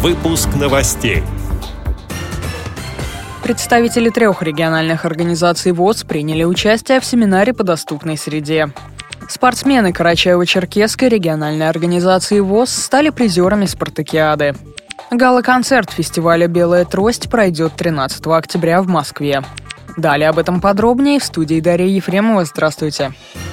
Выпуск 0.00 0.50
новостей. 0.54 1.24
Представители 3.42 4.10
трех 4.10 4.42
региональных 4.42 5.04
организаций 5.04 5.72
ВОЗ 5.72 6.04
приняли 6.04 6.44
участие 6.44 7.00
в 7.00 7.04
семинаре 7.04 7.52
по 7.52 7.64
доступной 7.64 8.16
среде. 8.16 8.70
Спортсмены 9.28 9.88
Карачаево-Черкесской 9.90 11.08
региональной 11.08 11.68
организации 11.68 12.38
ВОЗ 12.38 12.70
стали 12.70 13.10
призерами 13.10 13.66
спартакиады. 13.66 14.54
Гала-концерт 15.10 15.90
фестиваля 15.90 16.46
«Белая 16.46 16.84
трость» 16.84 17.28
пройдет 17.28 17.72
13 17.74 18.24
октября 18.28 18.82
в 18.82 18.86
Москве. 18.86 19.42
Далее 19.96 20.28
об 20.28 20.38
этом 20.38 20.60
подробнее 20.60 21.18
в 21.18 21.24
студии 21.24 21.58
Дарья 21.58 21.88
Ефремова. 21.88 22.44
Здравствуйте. 22.44 23.10
Здравствуйте. 23.10 23.47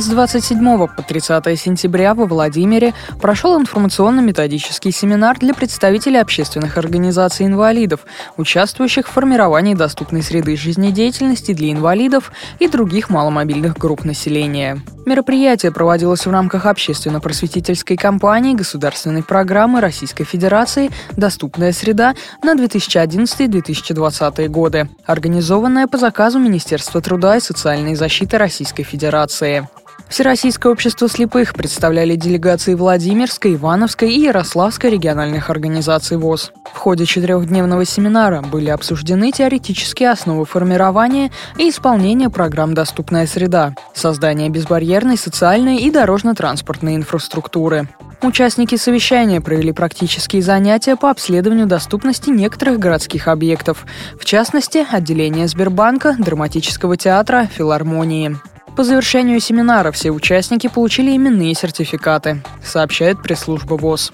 С 0.00 0.06
27 0.06 0.86
по 0.86 1.02
30 1.02 1.60
сентября 1.60 2.14
во 2.14 2.24
Владимире 2.24 2.94
прошел 3.20 3.60
информационно-методический 3.60 4.92
семинар 4.92 5.38
для 5.38 5.52
представителей 5.52 6.16
общественных 6.16 6.78
организаций 6.78 7.44
инвалидов, 7.44 8.06
участвующих 8.38 9.06
в 9.06 9.10
формировании 9.10 9.74
доступной 9.74 10.22
среды 10.22 10.56
жизнедеятельности 10.56 11.52
для 11.52 11.70
инвалидов 11.70 12.32
и 12.60 12.66
других 12.66 13.10
маломобильных 13.10 13.76
групп 13.76 14.04
населения. 14.04 14.80
Мероприятие 15.04 15.70
проводилось 15.70 16.24
в 16.24 16.30
рамках 16.30 16.64
общественно-просветительской 16.64 17.98
кампании 17.98 18.54
государственной 18.54 19.22
программы 19.22 19.82
Российской 19.82 20.24
Федерации 20.24 20.90
«Доступная 21.12 21.72
среда» 21.72 22.14
на 22.42 22.54
2011-2020 22.54 24.48
годы, 24.48 24.88
организованная 25.04 25.86
по 25.86 25.98
заказу 25.98 26.38
Министерства 26.38 27.02
труда 27.02 27.36
и 27.36 27.40
социальной 27.40 27.96
защиты 27.96 28.38
Российской 28.38 28.84
Федерации. 28.84 29.68
Всероссийское 30.10 30.72
общество 30.72 31.08
слепых 31.08 31.54
представляли 31.54 32.16
делегации 32.16 32.74
Владимирской, 32.74 33.54
Ивановской 33.54 34.12
и 34.12 34.22
Ярославской 34.22 34.90
региональных 34.90 35.50
организаций 35.50 36.16
ВОЗ. 36.16 36.50
В 36.74 36.78
ходе 36.78 37.06
четырехдневного 37.06 37.84
семинара 37.84 38.42
были 38.42 38.70
обсуждены 38.70 39.30
теоретические 39.30 40.10
основы 40.10 40.46
формирования 40.46 41.30
и 41.56 41.70
исполнения 41.70 42.28
программ 42.28 42.74
«Доступная 42.74 43.28
среда», 43.28 43.74
создание 43.94 44.50
безбарьерной 44.50 45.16
социальной 45.16 45.76
и 45.76 45.92
дорожно-транспортной 45.92 46.96
инфраструктуры. 46.96 47.88
Участники 48.20 48.74
совещания 48.74 49.40
провели 49.40 49.70
практические 49.70 50.42
занятия 50.42 50.96
по 50.96 51.10
обследованию 51.10 51.66
доступности 51.66 52.30
некоторых 52.30 52.80
городских 52.80 53.28
объектов, 53.28 53.86
в 54.18 54.24
частности, 54.24 54.84
отделения 54.90 55.46
Сбербанка, 55.46 56.16
драматического 56.18 56.96
театра, 56.96 57.48
филармонии. 57.50 58.36
По 58.76 58.84
завершению 58.84 59.40
семинара 59.40 59.92
все 59.92 60.10
участники 60.10 60.68
получили 60.68 61.14
именные 61.14 61.54
сертификаты, 61.54 62.42
сообщает 62.64 63.22
пресс-служба 63.22 63.74
ВОЗ. 63.74 64.12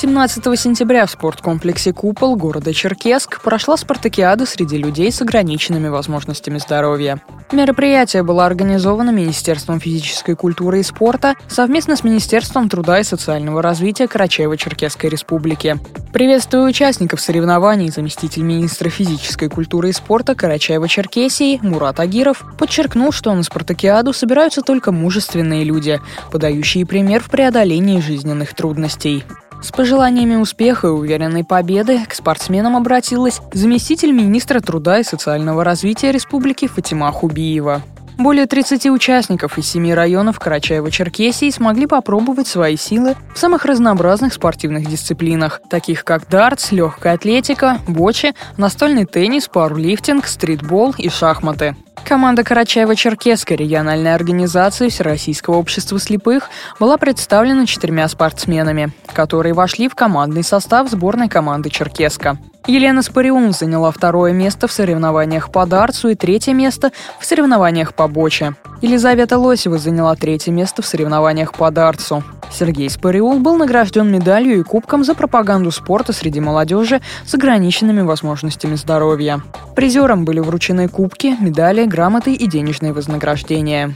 17 0.00 0.56
сентября 0.56 1.06
в 1.06 1.10
спорткомплексе 1.10 1.92
«Купол» 1.92 2.36
города 2.36 2.72
Черкесск 2.72 3.42
прошла 3.42 3.76
спартакиада 3.76 4.46
среди 4.46 4.78
людей 4.78 5.10
с 5.10 5.20
ограниченными 5.20 5.88
возможностями 5.88 6.58
здоровья. 6.58 7.20
Мероприятие 7.50 8.22
было 8.22 8.46
организовано 8.46 9.10
Министерством 9.10 9.80
физической 9.80 10.36
культуры 10.36 10.78
и 10.78 10.82
спорта 10.84 11.34
совместно 11.48 11.96
с 11.96 12.04
Министерством 12.04 12.68
труда 12.68 13.00
и 13.00 13.02
социального 13.02 13.60
развития 13.60 14.04
Карачаево-Черкесской 14.04 15.08
республики. 15.08 15.76
Приветствуя 16.12 16.62
участников 16.62 17.20
соревнований, 17.20 17.90
заместитель 17.90 18.42
министра 18.42 18.90
физической 18.90 19.48
культуры 19.48 19.88
и 19.88 19.92
спорта 19.92 20.34
Карачаева-Черкесии 20.34 21.58
Мурат 21.60 21.98
Агиров 21.98 22.44
подчеркнул, 22.56 23.10
что 23.10 23.34
на 23.34 23.42
спартакиаду 23.42 24.12
собираются 24.12 24.62
только 24.62 24.92
мужественные 24.92 25.64
люди, 25.64 26.00
подающие 26.30 26.86
пример 26.86 27.20
в 27.20 27.30
преодолении 27.30 27.98
жизненных 27.98 28.54
трудностей. 28.54 29.24
С 29.60 29.72
пожеланиями 29.72 30.36
успеха 30.36 30.86
и 30.86 30.90
уверенной 30.90 31.44
победы 31.44 32.04
к 32.06 32.14
спортсменам 32.14 32.76
обратилась 32.76 33.40
заместитель 33.52 34.12
министра 34.12 34.60
труда 34.60 35.00
и 35.00 35.02
социального 35.04 35.64
развития 35.64 36.12
республики 36.12 36.66
Фатима 36.68 37.10
Хубиева. 37.10 37.82
Более 38.18 38.46
30 38.46 38.86
участников 38.86 39.58
из 39.58 39.68
семи 39.70 39.94
районов 39.94 40.40
Карачаева-Черкесии 40.40 41.52
смогли 41.52 41.86
попробовать 41.86 42.48
свои 42.48 42.76
силы 42.76 43.14
в 43.32 43.38
самых 43.38 43.64
разнообразных 43.64 44.32
спортивных 44.34 44.86
дисциплинах, 44.86 45.60
таких 45.70 46.02
как 46.02 46.28
дартс, 46.28 46.72
легкая 46.72 47.14
атлетика, 47.14 47.78
бочи, 47.86 48.34
настольный 48.56 49.04
теннис, 49.04 49.46
пауэрлифтинг, 49.46 50.26
стритбол 50.26 50.96
и 50.98 51.08
шахматы. 51.08 51.76
Команда 52.04 52.42
Карачаева-Черкесской 52.42 53.54
региональной 53.54 54.16
организации 54.16 54.88
Всероссийского 54.88 55.54
общества 55.54 56.00
слепых 56.00 56.50
была 56.80 56.96
представлена 56.96 57.66
четырьмя 57.66 58.08
спортсменами, 58.08 58.90
которые 59.12 59.54
вошли 59.54 59.88
в 59.88 59.94
командный 59.94 60.42
состав 60.42 60.90
сборной 60.90 61.28
команды 61.28 61.70
Черкеска. 61.70 62.36
Елена 62.68 63.00
Спариун 63.00 63.54
заняла 63.54 63.90
второе 63.90 64.34
место 64.34 64.68
в 64.68 64.72
соревнованиях 64.72 65.50
по 65.50 65.64
дартсу 65.64 66.08
и 66.08 66.14
третье 66.14 66.52
место 66.52 66.92
в 67.18 67.24
соревнованиях 67.24 67.94
по 67.94 68.08
боче. 68.08 68.56
Елизавета 68.82 69.38
Лосева 69.38 69.78
заняла 69.78 70.14
третье 70.16 70.52
место 70.52 70.82
в 70.82 70.86
соревнованиях 70.86 71.54
по 71.54 71.70
дартсу. 71.70 72.22
Сергей 72.52 72.90
Спариул 72.90 73.38
был 73.38 73.56
награжден 73.56 74.12
медалью 74.12 74.60
и 74.60 74.62
кубком 74.62 75.02
за 75.02 75.14
пропаганду 75.14 75.70
спорта 75.70 76.12
среди 76.12 76.40
молодежи 76.40 77.00
с 77.24 77.32
ограниченными 77.32 78.02
возможностями 78.02 78.74
здоровья. 78.74 79.40
Призерам 79.74 80.26
были 80.26 80.40
вручены 80.40 80.88
кубки, 80.88 81.38
медали, 81.40 81.86
грамоты 81.86 82.34
и 82.34 82.46
денежные 82.46 82.92
вознаграждения. 82.92 83.94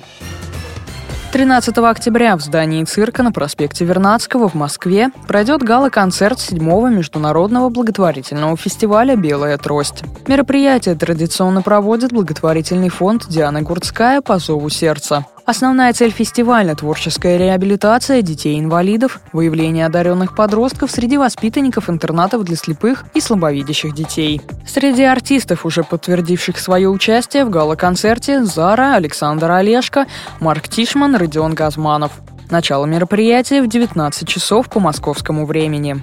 13 1.33 1.79
октября 1.79 2.37
в 2.37 2.43
здании 2.43 2.85
цирка 2.85 3.23
на 3.23 3.33
проспекте 3.33 3.87
Вернадского 3.87 4.51
в 4.51 4.55
Москве 4.55 5.09
пройдет 5.27 5.63
гала-концерт 5.63 6.37
7-го 6.37 6.89
международного 6.89 7.71
благотворительного 7.71 8.55
фестиваля 8.59 9.17
«Белая 9.17 9.57
трость». 9.57 10.05
Мероприятие 10.27 10.95
традиционно 10.95 11.63
проводит 11.63 12.13
благотворительный 12.13 12.91
фонд 12.91 13.29
Диана 13.29 13.63
Гурцкая 13.63 14.21
по 14.21 14.39
зову 14.39 14.69
сердца. 14.69 15.25
Основная 15.45 15.93
цель 15.93 16.13
фестиваля– 16.13 16.75
творческая 16.77 17.37
реабилитация 17.37 18.23
детей-инвалидов, 18.23 19.21
выявление 19.33 19.87
одаренных 19.87 20.37
подростков 20.37 20.91
среди 20.91 21.19
воспитанников 21.19 21.91
интернатов 21.91 22.45
для 22.45 22.55
слепых 22.55 23.05
и 23.15 23.21
слабовидящих 23.21 23.93
детей. 23.93 24.41
Среди 24.65 25.03
артистов, 25.03 25.67
уже 25.67 25.83
подтвердивших 25.83 26.59
свое 26.59 26.89
участие 26.89 27.45
в 27.45 27.51
гала-концерте, 27.51 28.45
Зара, 28.45 28.95
Александр 28.95 29.51
Олешко, 29.51 30.07
Марк 30.39 30.69
Тишман, 30.69 31.17
Родион 31.17 31.55
Газманов. 31.55 32.13
Начало 32.49 32.87
мероприятия 32.87 33.63
в 33.63 33.67
19 33.67 34.29
часов 34.29 34.69
по 34.69 34.79
московскому 34.79 35.45
времени. 35.45 36.03